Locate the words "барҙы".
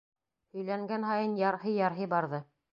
2.19-2.45